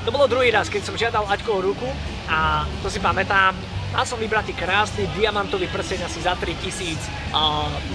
to 0.05 0.13
bolo 0.13 0.29
druhý 0.29 0.53
raz, 0.53 0.69
keď 0.69 0.83
som 0.85 1.01
žiadal 1.01 1.25
Aťku 1.25 1.49
o 1.49 1.65
ruku 1.65 1.89
a 2.29 2.69
to 2.85 2.93
si 2.93 3.01
pamätám, 3.01 3.57
mal 3.95 4.03
som 4.03 4.19
vybratý 4.19 4.53
krásny 4.59 5.07
diamantový 5.15 5.71
prsteň 5.71 6.11
asi 6.11 6.19
za 6.27 6.35
3000 6.35 6.99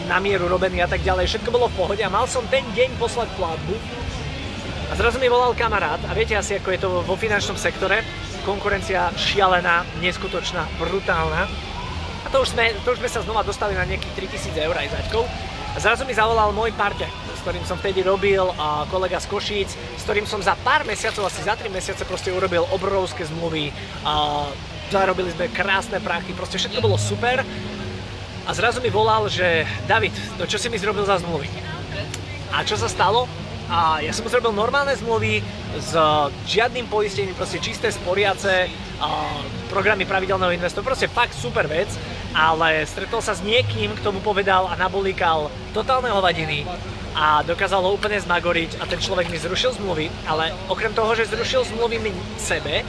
na 0.08 0.18
mieru 0.24 0.48
robený 0.48 0.80
a 0.80 0.88
tak 0.88 1.04
ďalej, 1.04 1.28
všetko 1.28 1.52
bolo 1.52 1.68
v 1.68 1.76
pohode 1.76 2.00
a 2.00 2.08
mal 2.08 2.24
som 2.24 2.48
ten 2.48 2.64
deň 2.72 2.96
poslať 2.96 3.28
platbu 3.36 3.76
a 4.90 4.94
zrazu 4.96 5.20
mi 5.20 5.28
volal 5.28 5.52
kamarát 5.54 6.00
a 6.08 6.16
viete 6.16 6.40
asi, 6.40 6.56
ako 6.56 6.70
je 6.72 6.80
to 6.80 6.90
vo 7.04 7.16
finančnom 7.20 7.60
sektore 7.60 8.02
konkurencia 8.48 9.12
šialená, 9.14 9.86
neskutočná, 10.00 10.66
brutálna. 10.80 11.46
A 12.26 12.28
to 12.32 12.42
už 12.42 12.56
sme, 12.56 12.72
to 12.82 12.96
už 12.96 13.00
sme 13.04 13.10
sa 13.12 13.22
znova 13.22 13.44
dostali 13.44 13.76
na 13.76 13.86
nejakých 13.86 14.32
3000 14.32 14.66
eur 14.66 14.76
aj 14.76 14.90
zaďkov. 14.90 15.24
A 15.70 15.78
zrazu 15.78 16.02
mi 16.08 16.18
zavolal 16.18 16.50
môj 16.50 16.74
parťák, 16.74 17.14
s 17.38 17.42
ktorým 17.46 17.62
som 17.62 17.78
vtedy 17.78 18.02
robil, 18.02 18.42
a 18.58 18.90
kolega 18.90 19.22
z 19.22 19.30
Košíc, 19.30 19.70
s 19.78 20.04
ktorým 20.08 20.26
som 20.26 20.42
za 20.42 20.58
pár 20.66 20.82
mesiacov, 20.82 21.30
asi 21.30 21.46
za 21.46 21.54
3 21.54 21.70
mesiace 21.70 22.02
proste 22.10 22.34
urobil 22.34 22.66
obrovské 22.74 23.30
zmluvy. 23.30 23.70
A 24.02 24.50
zarobili 24.90 25.30
sme 25.32 25.48
krásne 25.54 26.02
prachy, 26.02 26.34
proste 26.34 26.58
všetko 26.58 26.82
bolo 26.82 26.98
super. 26.98 27.46
A 28.46 28.50
zrazu 28.58 28.82
mi 28.82 28.90
volal, 28.90 29.30
že 29.30 29.64
David, 29.86 30.14
to 30.42 30.50
čo 30.50 30.58
si 30.58 30.74
mi 30.74 30.82
zrobil 30.82 31.06
za 31.06 31.22
zmluvy? 31.22 31.46
A 32.50 32.66
čo 32.66 32.74
sa 32.74 32.90
stalo? 32.90 33.30
A 33.70 34.02
ja 34.02 34.10
som 34.10 34.26
zrobil 34.26 34.50
normálne 34.50 34.98
zmluvy 34.98 35.46
s 35.78 35.94
žiadnym 36.50 36.90
poistením, 36.90 37.38
proste 37.38 37.62
čisté 37.62 37.94
sporiace, 37.94 38.66
programy 39.70 40.10
pravidelného 40.10 40.58
investora, 40.58 40.82
proste 40.82 41.06
fakt 41.06 41.38
super 41.38 41.70
vec, 41.70 41.94
ale 42.34 42.82
stretol 42.90 43.22
sa 43.22 43.38
s 43.38 43.46
niekým, 43.46 43.94
kto 44.02 44.10
mu 44.10 44.26
povedal 44.26 44.66
a 44.66 44.74
nabolíkal 44.74 45.54
totálne 45.78 46.10
hovadiny 46.10 46.66
a 47.14 47.46
dokázal 47.46 47.86
ho 47.86 47.94
úplne 47.94 48.18
zmagoriť 48.18 48.82
a 48.82 48.90
ten 48.90 48.98
človek 48.98 49.30
mi 49.30 49.38
zrušil 49.38 49.78
zmluvy, 49.78 50.10
ale 50.26 50.50
okrem 50.66 50.90
toho, 50.98 51.14
že 51.14 51.30
zrušil 51.30 51.70
zmluvy 51.70 52.02
mi 52.02 52.10
sebe, 52.42 52.82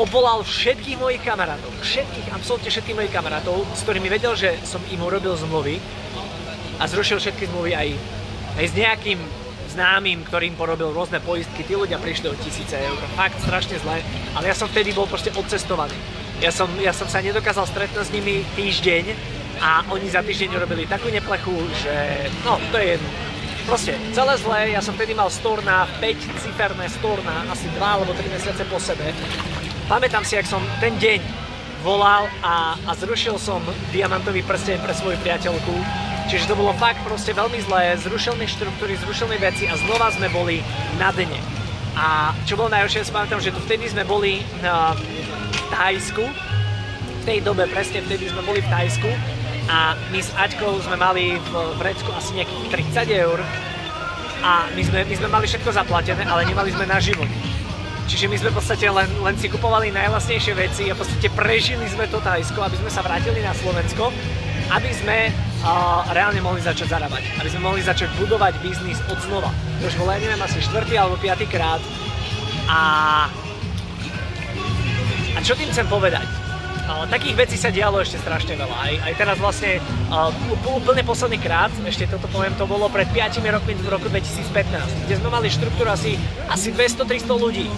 obvolal 0.00 0.40
všetkých 0.40 0.96
mojich 0.96 1.20
kamarátov, 1.20 1.68
všetkých, 1.84 2.32
absolútne 2.32 2.72
všetkých 2.72 2.96
mojich 2.96 3.12
kamarátov, 3.12 3.64
s 3.76 3.84
ktorými 3.84 4.08
vedel, 4.08 4.32
že 4.32 4.56
som 4.64 4.80
im 4.88 5.00
urobil 5.04 5.36
zmluvy 5.36 5.76
a 6.80 6.84
zrušil 6.88 7.20
všetky 7.20 7.52
zmluvy 7.52 7.76
aj, 7.76 7.88
aj 8.56 8.64
s 8.64 8.74
nejakým 8.76 9.20
známym, 9.72 10.24
ktorým 10.28 10.56
porobil 10.56 10.92
rôzne 10.92 11.20
poistky, 11.24 11.64
tí 11.64 11.72
ľudia 11.72 11.96
prišli 11.96 12.28
o 12.28 12.36
tisíce 12.36 12.76
eur. 12.76 12.96
Fakt 13.16 13.40
strašne 13.40 13.80
zle, 13.80 14.04
ale 14.36 14.44
ja 14.48 14.56
som 14.56 14.68
vtedy 14.68 14.92
bol 14.92 15.08
proste 15.08 15.32
odcestovaný. 15.32 15.96
Ja 16.44 16.52
som, 16.52 16.68
ja 16.80 16.92
som 16.92 17.08
sa 17.08 17.24
nedokázal 17.24 17.64
stretnúť 17.68 18.04
s 18.08 18.12
nimi 18.12 18.44
týždeň 18.58 19.04
a 19.62 19.86
oni 19.88 20.10
za 20.10 20.20
týždeň 20.20 20.58
urobili 20.58 20.84
takú 20.90 21.08
neplechu, 21.08 21.54
že 21.80 21.94
no, 22.44 22.60
to 22.72 22.76
je 22.80 22.98
jedno. 22.98 23.10
Proste, 23.62 23.94
celé 24.10 24.34
zlé, 24.42 24.60
ja 24.74 24.82
som 24.82 24.90
vtedy 24.98 25.14
mal 25.14 25.30
storna, 25.30 25.86
5 26.02 26.42
ciferné 26.42 26.90
storna, 26.90 27.46
asi 27.46 27.70
2 27.70 27.78
alebo 27.78 28.10
3 28.10 28.26
mesiace 28.34 28.66
po 28.66 28.82
sebe. 28.82 29.14
Pamätám 29.92 30.24
si, 30.24 30.40
ak 30.40 30.48
som 30.48 30.64
ten 30.80 30.96
deň 30.96 31.20
volal 31.84 32.24
a, 32.40 32.80
a 32.88 32.96
zrušil 32.96 33.36
som 33.36 33.60
diamantový 33.92 34.40
prsteň 34.40 34.80
pre 34.80 34.96
svoju 34.96 35.20
priateľku 35.20 35.76
Čiže 36.32 36.48
to 36.48 36.56
bolo 36.56 36.72
fakt 36.80 36.96
proste 37.04 37.36
veľmi 37.36 37.60
zlé, 37.68 37.92
zrušil 38.00 38.32
mi 38.40 38.48
štruktúry, 38.48 38.96
zrušil 39.04 39.28
mi 39.28 39.36
veci 39.36 39.68
a 39.68 39.76
znova 39.76 40.08
sme 40.16 40.32
boli 40.32 40.64
na 40.96 41.12
dne. 41.12 41.36
A 41.92 42.32
čo 42.48 42.56
bolo 42.56 42.72
najhoršie, 42.72 43.04
si 43.04 43.12
pamätám, 43.12 43.42
že 43.42 43.52
tu 43.52 43.60
vtedy 43.60 43.84
sme 43.92 44.00
boli 44.08 44.40
uh, 44.64 44.96
v 44.96 45.60
Thajsku, 45.68 46.24
v 46.24 47.22
tej 47.28 47.44
dobe, 47.44 47.68
presne 47.68 48.00
vtedy 48.00 48.32
sme 48.32 48.40
boli 48.48 48.64
v 48.64 48.68
Thajsku 48.72 49.12
a 49.68 49.92
my 50.08 50.24
s 50.24 50.32
Aťkou 50.32 50.72
sme 50.88 50.96
mali 50.96 51.36
v 51.36 51.52
vrecku 51.76 52.08
asi 52.16 52.32
nejakých 52.40 52.96
30 53.12 53.28
eur 53.28 53.38
a 54.40 54.72
my 54.72 54.82
sme, 54.88 55.04
my 55.04 55.14
sme 55.20 55.28
mali 55.28 55.44
všetko 55.44 55.68
zaplatené, 55.68 56.24
ale 56.24 56.48
nemali 56.48 56.72
sme 56.72 56.88
na 56.88 56.96
život. 56.96 57.28
Čiže 58.06 58.26
my 58.28 58.36
sme 58.38 58.50
v 58.52 58.56
podstate 58.58 58.86
len, 58.90 59.08
len 59.22 59.34
si 59.38 59.46
kupovali 59.46 59.94
najlasnejšie 59.94 60.52
veci 60.58 60.82
a 60.90 60.94
v 60.94 61.00
podstate 61.00 61.28
prežili 61.32 61.86
sme 61.88 62.06
to 62.10 62.18
Thajsko, 62.18 62.60
aby 62.62 62.76
sme 62.78 62.90
sa 62.90 63.00
vrátili 63.00 63.40
na 63.40 63.54
Slovensko, 63.54 64.10
aby 64.72 64.90
sme 64.94 65.18
a 65.62 66.02
reálne 66.10 66.42
mohli 66.42 66.58
začať 66.58 66.90
zarábať. 66.90 67.22
Aby 67.38 67.48
sme 67.54 67.62
mohli 67.62 67.82
začať 67.86 68.10
budovať 68.18 68.58
biznis 68.66 68.98
od 69.06 69.18
znova. 69.22 69.54
To 69.78 69.86
už 69.86 69.94
bolo, 69.94 70.10
ja 70.10 70.18
neviem, 70.18 70.42
asi 70.42 70.58
štvrtý 70.58 70.98
alebo 70.98 71.14
piatý 71.22 71.46
krát. 71.46 71.78
A, 72.66 72.80
a 75.34 75.38
čo 75.38 75.54
tým 75.54 75.70
chcem 75.70 75.86
povedať? 75.86 76.41
Takých 76.82 77.34
vecí 77.38 77.56
sa 77.60 77.70
dialo 77.70 78.02
ešte 78.02 78.18
strašne 78.18 78.58
veľa. 78.58 78.74
Aj, 78.74 78.94
aj 79.06 79.12
teraz 79.14 79.36
vlastne 79.38 79.78
uh, 80.10 80.34
úplne 80.66 81.06
posledný 81.06 81.38
krát, 81.38 81.70
ešte 81.86 82.10
toto 82.10 82.26
poviem, 82.26 82.50
to 82.58 82.66
bolo 82.66 82.90
pred 82.90 83.06
5 83.14 83.38
rokmi 83.38 83.78
v 83.78 83.86
roku 83.86 84.10
2015, 84.10 85.06
kde 85.06 85.14
sme 85.14 85.28
mali 85.30 85.46
štruktúru 85.46 85.94
asi, 85.94 86.18
asi 86.50 86.74
200-300 86.74 87.38
ľudí. 87.38 87.70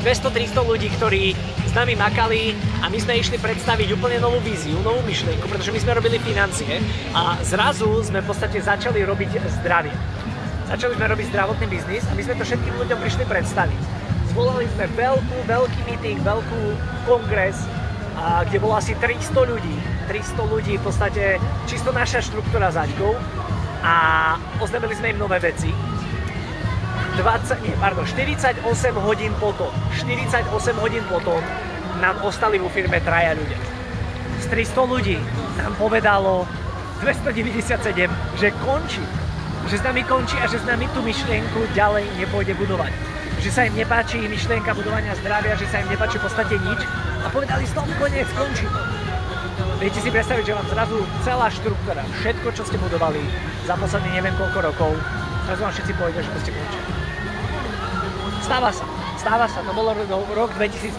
200-300 0.00 0.70
ľudí, 0.72 0.88
ktorí 0.96 1.36
s 1.68 1.72
nami 1.76 1.98
makali 2.00 2.56
a 2.80 2.88
my 2.88 2.96
sme 2.96 3.20
išli 3.20 3.36
predstaviť 3.36 3.92
úplne 3.92 4.22
novú 4.24 4.40
víziu, 4.40 4.80
novú 4.80 5.04
myšlienku, 5.04 5.44
pretože 5.44 5.68
my 5.68 5.80
sme 5.82 5.92
robili 5.92 6.16
financie 6.22 6.80
a 7.12 7.36
zrazu 7.44 7.92
sme 8.00 8.24
v 8.24 8.26
podstate 8.30 8.56
začali 8.62 9.04
robiť 9.04 9.36
zdravie. 9.60 9.92
Začali 10.72 10.96
sme 10.96 11.06
robiť 11.12 11.26
zdravotný 11.28 11.66
biznis 11.68 12.04
a 12.08 12.16
my 12.16 12.22
sme 12.24 12.34
to 12.40 12.44
všetkým 12.46 12.74
ľuďom 12.78 12.98
prišli 13.04 13.24
predstaviť. 13.28 13.80
Zvolali 14.32 14.64
sme 14.76 14.86
veľkú, 14.96 15.36
veľký 15.44 15.80
meeting, 15.88 16.18
veľkú 16.24 16.60
kongres, 17.04 17.58
kde 18.48 18.58
bolo 18.58 18.74
asi 18.78 18.94
300 18.96 19.34
ľudí. 19.34 19.76
300 20.08 20.52
ľudí, 20.52 20.74
v 20.80 20.84
podstate 20.84 21.36
čisto 21.68 21.92
naša 21.92 22.24
štruktúra 22.24 22.72
zaďkov 22.72 23.14
a 23.84 23.94
oznámili 24.58 24.94
sme 24.96 25.14
im 25.14 25.18
nové 25.20 25.38
veci. 25.38 25.70
20, 27.18 27.66
nie, 27.66 27.74
pardon, 27.82 28.06
48 28.06 28.62
hodín 29.02 29.34
potom, 29.42 29.70
48 29.98 30.54
hodín 30.78 31.02
potom 31.10 31.42
nám 31.98 32.22
ostali 32.22 32.62
vo 32.62 32.70
firme 32.70 33.02
traja 33.02 33.34
ľudia. 33.34 33.58
Z 34.38 34.46
300 34.54 34.86
ľudí 34.86 35.18
nám 35.58 35.74
povedalo 35.74 36.46
297, 37.02 38.06
že 38.38 38.48
končí. 38.62 39.02
Že 39.66 39.76
s 39.78 39.84
nami 39.84 40.02
končí 40.06 40.38
a 40.38 40.46
že 40.46 40.62
s 40.62 40.64
nami 40.64 40.86
tú 40.94 41.02
myšlienku 41.02 41.74
ďalej 41.74 42.06
nepôjde 42.16 42.54
budovať. 42.54 43.17
Že 43.38 43.50
sa 43.54 43.62
im 43.70 43.74
nepáči 43.78 44.18
myšlienka 44.26 44.74
budovania 44.74 45.14
zdravia, 45.14 45.54
že 45.54 45.70
sa 45.70 45.78
im 45.78 45.88
nepáči 45.88 46.18
v 46.18 46.26
podstate 46.26 46.58
nič 46.58 46.80
a 47.22 47.26
povedali 47.30 47.64
stop, 47.70 47.86
koniec, 47.96 48.26
končí. 48.34 48.66
Viete 49.78 50.02
si 50.02 50.10
predstaviť, 50.10 50.42
že 50.42 50.56
vám 50.58 50.66
zrazu 50.66 50.98
celá 51.22 51.46
štruktúra, 51.46 52.02
všetko, 52.18 52.50
čo 52.50 52.66
ste 52.66 52.82
budovali 52.82 53.22
za 53.62 53.78
posledných 53.78 54.14
neviem 54.18 54.34
koľko 54.34 54.58
rokov, 54.74 54.90
zrazu 55.46 55.60
vám 55.62 55.74
všetci 55.74 55.92
povedia, 55.94 56.20
že 56.26 56.30
ste 56.42 56.50
končili. 56.50 56.84
Stáva 58.42 58.74
sa, 58.74 58.82
stáva 59.18 59.50
sa, 59.50 59.66
to 59.66 59.74
bolo 59.74 59.90
rok 60.32 60.50
2015, 60.54 60.94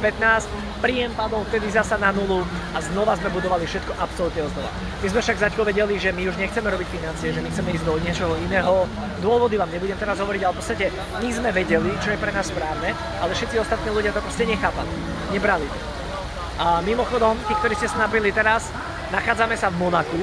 príjem 0.84 1.16
padol 1.16 1.48
vtedy 1.48 1.72
zasa 1.72 1.96
na 1.96 2.12
nulu 2.12 2.44
a 2.76 2.78
znova 2.84 3.16
sme 3.16 3.32
budovali 3.32 3.64
všetko 3.64 3.96
absolútne 3.96 4.44
znova. 4.52 4.72
My 5.00 5.08
sme 5.08 5.20
však 5.24 5.40
zaťko 5.40 5.64
vedeli, 5.64 5.96
že 5.96 6.12
my 6.12 6.28
už 6.28 6.36
nechceme 6.36 6.68
robiť 6.68 6.88
financie, 6.92 7.32
že 7.32 7.40
my 7.40 7.48
chceme 7.48 7.72
ísť 7.72 7.86
do 7.88 7.96
niečoho 8.04 8.36
iného. 8.44 8.84
Dôvody 9.24 9.56
vám 9.56 9.72
nebudem 9.72 9.96
teraz 9.96 10.20
hovoriť, 10.20 10.42
ale 10.44 10.54
v 10.54 10.60
podstate 10.60 10.86
my 11.24 11.30
sme 11.32 11.50
vedeli, 11.56 11.90
čo 12.04 12.12
je 12.12 12.20
pre 12.20 12.36
nás 12.36 12.52
správne, 12.52 12.92
ale 13.24 13.32
všetci 13.32 13.56
ostatní 13.64 13.90
ľudia 13.96 14.12
to 14.12 14.20
proste 14.20 14.44
nechápali, 14.44 14.92
nebrali. 15.32 15.68
A 16.60 16.84
mimochodom, 16.84 17.40
tí, 17.48 17.56
ktorí 17.56 17.72
ste 17.80 17.88
sa 17.88 18.04
napili 18.04 18.36
teraz, 18.36 18.68
nachádzame 19.16 19.56
sa 19.56 19.72
v 19.72 19.80
Monaku. 19.80 20.20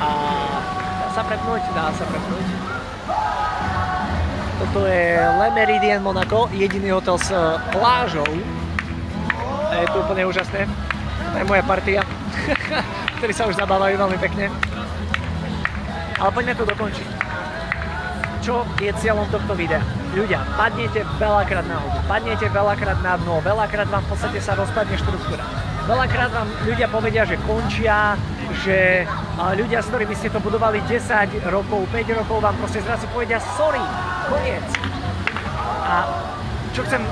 A 0.00 0.08
dá 1.04 1.08
sa 1.12 1.22
prepnúť? 1.28 1.62
Dá 1.76 1.92
sa 1.92 2.04
prepnúť. 2.08 2.81
Toto 4.62 4.86
je 4.86 5.18
Le 5.18 5.50
Meridien 5.50 5.98
Monaco, 5.98 6.46
jediný 6.54 6.94
hotel 6.94 7.18
s 7.18 7.34
eh, 7.34 7.58
plážou. 7.74 8.30
A 9.66 9.74
je 9.82 9.90
to 9.90 10.06
úplne 10.06 10.22
úžasné. 10.22 10.70
To 11.34 11.36
je 11.42 11.44
moja 11.50 11.66
partia, 11.66 12.06
ktorí 13.18 13.34
sa 13.34 13.50
už 13.50 13.58
zabávajú 13.58 13.98
veľmi 13.98 14.18
pekne. 14.22 14.54
Ale 16.14 16.30
poďme 16.30 16.54
to 16.54 16.62
dokončiť. 16.62 17.08
Čo 18.38 18.62
je 18.78 18.94
cieľom 19.02 19.26
tohto 19.34 19.50
videa? 19.58 19.82
ľudia, 20.12 20.44
padnete 20.60 21.08
veľakrát 21.16 21.64
na 21.64 21.80
hodu, 21.80 21.98
padnete 22.04 22.46
veľakrát 22.52 23.00
na 23.00 23.16
dno, 23.16 23.40
veľakrát 23.40 23.88
vám 23.88 24.04
v 24.04 24.08
podstate 24.12 24.38
sa 24.44 24.52
rozpadne 24.52 24.96
štruktúra. 25.00 25.44
Veľakrát 25.88 26.30
vám 26.30 26.48
ľudia 26.68 26.86
povedia, 26.92 27.24
že 27.24 27.40
končia, 27.48 28.14
že 28.62 29.08
ľudia, 29.56 29.80
s 29.80 29.88
ktorými 29.88 30.14
ste 30.14 30.28
to 30.28 30.38
budovali 30.38 30.84
10 30.84 31.00
rokov, 31.48 31.88
5 31.90 32.18
rokov, 32.22 32.36
vám 32.44 32.56
proste 32.60 32.84
zrazu 32.84 33.08
povedia 33.10 33.40
sorry, 33.56 33.82
koniec. 34.32 34.66
A 35.84 35.94
čo 36.72 36.80
chcem, 36.88 37.04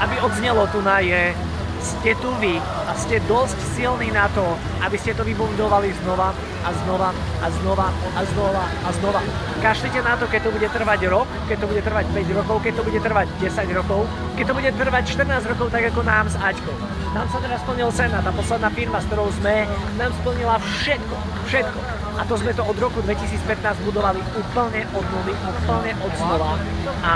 aby 0.00 0.14
odznelo 0.24 0.64
tu 0.72 0.80
na 0.80 1.04
je, 1.04 1.36
ste 1.82 2.14
tu 2.22 2.30
vy 2.38 2.62
a 2.62 2.92
ste 2.94 3.18
dosť 3.26 3.58
silní 3.74 4.14
na 4.14 4.30
to, 4.30 4.54
aby 4.86 4.94
ste 4.94 5.18
to 5.18 5.26
vybudovali 5.26 5.90
znova 6.06 6.30
a 6.62 6.70
znova 6.86 7.10
a 7.42 7.46
znova 7.50 7.90
a 8.14 8.20
znova 8.22 8.64
a 8.86 8.88
znova. 8.94 9.20
Kašlite 9.58 9.98
na 10.06 10.14
to, 10.14 10.30
keď 10.30 10.46
to 10.46 10.54
bude 10.54 10.68
trvať 10.70 11.00
rok, 11.10 11.26
keď 11.50 11.56
to 11.58 11.66
bude 11.66 11.82
trvať 11.82 12.06
5 12.14 12.38
rokov, 12.38 12.56
keď 12.62 12.72
to 12.78 12.82
bude 12.86 13.00
trvať 13.02 13.26
10 13.42 13.78
rokov, 13.78 14.00
keď 14.38 14.44
to 14.46 14.54
bude 14.54 14.70
trvať 14.78 15.02
14 15.10 15.50
rokov, 15.50 15.66
tak 15.74 15.82
ako 15.90 16.00
nám 16.06 16.26
s 16.30 16.36
Aťkou. 16.38 16.76
Nám 17.12 17.26
sa 17.28 17.38
teraz 17.42 17.58
splnil 17.66 17.90
sen 17.90 18.10
a 18.14 18.22
tá 18.22 18.30
posledná 18.30 18.70
firma, 18.70 18.98
s 19.02 19.06
ktorou 19.10 19.28
sme, 19.42 19.66
nám 19.98 20.10
splnila 20.22 20.56
všetko, 20.62 21.16
všetko. 21.50 22.01
A 22.12 22.22
to 22.28 22.36
sme 22.36 22.52
to 22.52 22.62
od 22.64 22.76
roku 22.76 23.00
2015 23.00 23.88
budovali 23.88 24.20
úplne 24.36 24.84
od 24.92 25.04
nuly, 25.04 25.32
úplne 25.32 25.92
od 25.96 26.12
znova. 26.20 26.60
A, 27.00 27.14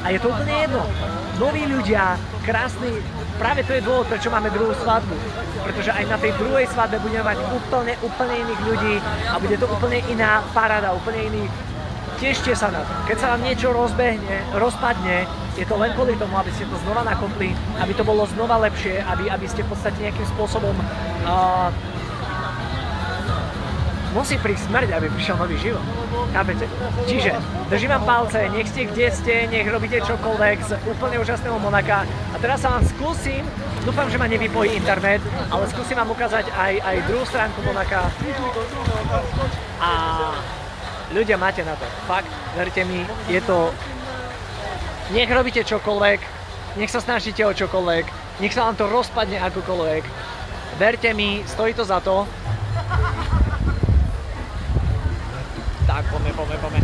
a 0.00 0.06
je 0.08 0.18
to 0.20 0.32
úplne 0.32 0.54
jedno. 0.64 0.82
Noví 1.36 1.62
ľudia, 1.68 2.16
krásny 2.40 3.04
práve 3.36 3.60
to 3.68 3.76
je 3.76 3.84
dôvod, 3.84 4.08
prečo 4.08 4.32
máme 4.32 4.48
druhú 4.48 4.72
svadbu. 4.80 5.12
Pretože 5.60 5.92
aj 5.92 6.04
na 6.08 6.16
tej 6.16 6.32
druhej 6.40 6.66
svadbe 6.72 6.96
budeme 7.04 7.24
mať 7.24 7.38
úplne, 7.52 7.92
úplne 8.00 8.34
iných 8.48 8.60
ľudí 8.64 8.94
a 9.28 9.34
bude 9.36 9.56
to 9.60 9.66
úplne 9.68 10.00
iná 10.08 10.40
parada, 10.56 10.96
úplne 10.96 11.20
iný... 11.28 11.42
Tešte 12.16 12.56
sa 12.56 12.72
na 12.72 12.80
to. 12.80 12.92
Keď 13.12 13.16
sa 13.20 13.26
vám 13.36 13.44
niečo 13.44 13.68
rozbehne, 13.76 14.40
rozpadne, 14.56 15.28
je 15.52 15.68
to 15.68 15.76
len 15.76 15.92
kvôli 15.92 16.16
tomu, 16.16 16.32
aby 16.40 16.48
ste 16.48 16.64
to 16.64 16.80
znova 16.80 17.04
nakopli, 17.04 17.52
aby 17.76 17.92
to 17.92 18.08
bolo 18.08 18.24
znova 18.24 18.56
lepšie, 18.64 19.04
aby, 19.04 19.28
aby 19.28 19.44
ste 19.44 19.60
v 19.60 19.68
podstate 19.68 20.00
nejakým 20.00 20.24
spôsobom 20.32 20.72
uh, 20.72 21.68
musí 24.16 24.40
prísť 24.40 24.72
smrť, 24.72 24.88
aby 24.96 25.12
prišiel 25.12 25.36
nový 25.36 25.60
život. 25.60 25.84
Chápete? 26.32 26.64
Čiže 27.04 27.36
držím 27.68 27.92
vám 27.92 28.04
palce, 28.08 28.48
nech 28.48 28.68
ste 28.72 28.88
kde 28.88 29.06
ste, 29.12 29.34
nech 29.52 29.68
robíte 29.68 30.00
čokoľvek 30.00 30.56
z 30.64 30.72
úplne 30.88 31.20
úžasného 31.20 31.60
Monaka. 31.60 32.08
A 32.32 32.36
teraz 32.40 32.64
sa 32.64 32.72
vám 32.72 32.84
skúsim, 32.88 33.44
dúfam, 33.84 34.08
že 34.08 34.16
ma 34.16 34.24
nevypojí 34.24 34.72
internet, 34.72 35.20
ale 35.52 35.68
skúsim 35.68 36.00
vám 36.00 36.08
ukázať 36.08 36.48
aj, 36.48 36.80
aj 36.80 36.96
druhú 37.12 37.28
stránku 37.28 37.60
Monaka. 37.60 38.08
A 39.84 39.90
ľudia 41.12 41.36
máte 41.36 41.60
na 41.60 41.76
to. 41.76 41.84
Fakt, 42.08 42.32
verte 42.56 42.80
mi, 42.88 43.04
je 43.28 43.44
to... 43.44 43.68
Nech 45.12 45.30
robíte 45.30 45.62
čokoľvek, 45.62 46.18
nech 46.82 46.90
sa 46.90 46.98
snažíte 46.98 47.44
o 47.46 47.54
čokoľvek, 47.54 48.04
nech 48.42 48.50
sa 48.50 48.66
vám 48.66 48.74
to 48.80 48.90
rozpadne 48.90 49.38
akokoľvek. 49.38 50.02
Verte 50.82 51.10
mi, 51.14 51.46
stojí 51.46 51.72
to 51.76 51.84
za 51.86 52.02
to. 52.02 52.26
Poďme. 56.36 56.80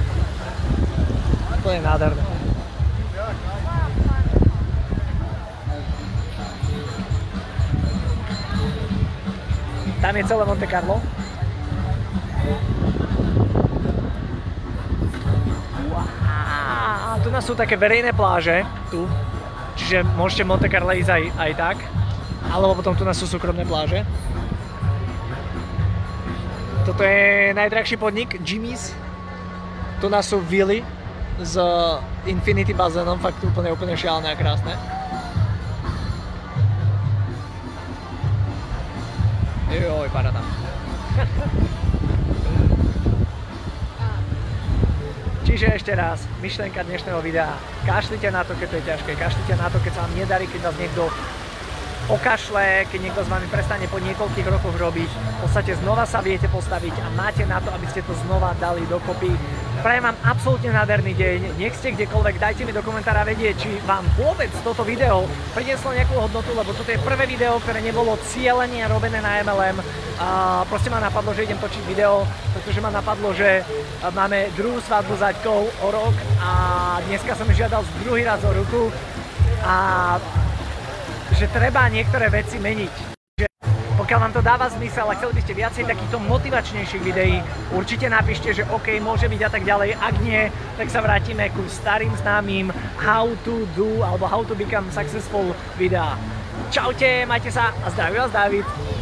To 1.62 1.68
je 1.70 1.80
nádherné. 1.84 2.24
Tam 10.02 10.16
je 10.16 10.24
celé 10.24 10.42
Monte 10.42 10.66
Carlo. 10.66 10.98
Wow, 15.92 17.20
tu 17.22 17.30
nás 17.30 17.44
sú 17.46 17.54
také 17.54 17.76
verejné 17.78 18.10
pláže, 18.10 18.66
tu. 18.90 19.06
Čiže 19.78 20.02
môžete 20.18 20.42
Monte 20.42 20.66
Carlo 20.66 20.90
ísť 20.90 21.12
aj, 21.12 21.22
aj 21.38 21.52
tak. 21.54 21.76
Alebo 22.50 22.74
potom 22.74 22.96
tu 22.98 23.06
nás 23.06 23.14
sú 23.14 23.30
súkromné 23.30 23.62
pláže. 23.62 24.02
Toto 26.82 27.06
je 27.06 27.54
najdrahší 27.54 27.94
podnik, 27.94 28.42
Jimmy's. 28.42 29.01
Tu 30.02 30.10
nás 30.10 30.26
sú 30.26 30.42
vily 30.42 30.82
s 31.38 31.54
Infinity 32.26 32.74
bazénom, 32.74 33.22
fakt 33.22 33.38
úplne, 33.46 33.70
úplne 33.70 33.94
šialené 33.94 34.34
a 34.34 34.36
krásne. 34.36 34.74
Joj, 39.70 40.10
parada. 40.10 40.42
Čiže 45.46 45.70
ešte 45.70 45.94
raz, 45.94 46.26
myšlenka 46.42 46.82
dnešného 46.82 47.22
videa. 47.22 47.54
Kašlite 47.86 48.26
na 48.34 48.42
to, 48.42 48.58
keď 48.58 48.74
to 48.74 48.76
je 48.82 48.84
ťažké, 48.90 49.14
kašlite 49.14 49.54
na 49.54 49.70
to, 49.70 49.78
keď 49.86 49.92
sa 49.94 50.02
vám 50.02 50.18
nedarí, 50.18 50.50
keď 50.50 50.66
vás 50.66 50.76
niekto 50.82 51.06
okašle, 52.12 52.84
keď 52.92 53.00
niekto 53.00 53.24
s 53.24 53.32
vami 53.32 53.48
prestane 53.48 53.88
po 53.88 53.96
niekoľkých 53.96 54.44
rokoch 54.52 54.76
robiť. 54.76 55.10
V 55.10 55.38
podstate 55.48 55.72
znova 55.80 56.04
sa 56.04 56.20
viete 56.20 56.44
postaviť 56.52 56.94
a 57.00 57.08
máte 57.16 57.48
na 57.48 57.56
to, 57.64 57.72
aby 57.72 57.88
ste 57.88 58.04
to 58.04 58.12
znova 58.28 58.52
dali 58.60 58.84
dokopy. 58.84 59.32
Prajem 59.80 60.04
vám 60.04 60.20
absolútne 60.22 60.70
nádherný 60.70 61.10
deň, 61.16 61.38
nech 61.58 61.74
ste 61.74 61.96
kdekoľvek, 61.96 62.38
dajte 62.38 62.62
mi 62.62 62.70
do 62.70 62.84
komentára 62.86 63.26
vedieť, 63.26 63.56
či 63.66 63.70
vám 63.82 64.06
vôbec 64.14 64.52
toto 64.62 64.86
video 64.86 65.26
prinieslo 65.56 65.90
nejakú 65.90 66.14
hodnotu, 66.22 66.54
lebo 66.54 66.70
toto 66.70 66.86
je 66.86 67.02
prvé 67.02 67.26
video, 67.26 67.58
ktoré 67.58 67.82
nebolo 67.82 68.14
cieľenie 68.30 68.86
robené 68.86 69.18
na 69.18 69.42
MLM. 69.42 69.82
A 70.22 70.62
proste 70.70 70.86
ma 70.86 71.02
napadlo, 71.02 71.34
že 71.34 71.48
idem 71.48 71.58
točiť 71.58 71.82
video, 71.88 72.22
pretože 72.54 72.78
ma 72.78 72.94
napadlo, 72.94 73.34
že 73.34 73.66
máme 74.14 74.54
druhú 74.54 74.78
svadbu 74.84 75.18
zaďkov 75.18 75.60
o 75.82 75.88
rok 75.90 76.14
a 76.38 76.50
dneska 77.08 77.34
som 77.34 77.48
žiadal 77.50 77.82
druhý 78.06 78.22
raz 78.22 78.38
o 78.46 78.52
ruku 78.54 78.92
a 79.66 80.14
že 81.42 81.50
treba 81.50 81.90
niektoré 81.90 82.30
veci 82.30 82.54
meniť. 82.62 83.18
Že 83.42 83.46
pokiaľ 83.98 84.18
vám 84.22 84.34
to 84.38 84.46
dáva 84.46 84.70
zmysel 84.70 85.10
a 85.10 85.18
chceli 85.18 85.34
by 85.34 85.42
ste 85.42 85.58
viacej 85.58 85.84
takýchto 85.90 86.22
motivačnejších 86.22 87.02
videí, 87.02 87.42
určite 87.74 88.06
napíšte, 88.06 88.54
že 88.54 88.62
OK, 88.70 89.02
môže 89.02 89.26
byť 89.26 89.42
a 89.42 89.50
tak 89.50 89.66
ďalej. 89.66 89.98
Ak 89.98 90.14
nie, 90.22 90.46
tak 90.78 90.86
sa 90.86 91.02
vrátime 91.02 91.50
ku 91.50 91.66
starým 91.66 92.14
známym 92.22 92.70
how 92.94 93.26
to 93.42 93.66
do 93.74 94.06
alebo 94.06 94.30
how 94.30 94.46
to 94.46 94.54
become 94.54 94.86
successful 94.94 95.50
videá. 95.74 96.14
Čaute, 96.70 97.26
majte 97.26 97.50
sa 97.50 97.74
a 97.82 97.90
zdraví 97.90 98.22
vás 98.22 98.30
David. 98.30 99.01